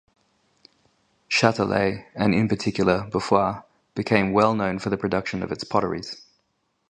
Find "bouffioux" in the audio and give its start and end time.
3.11-3.63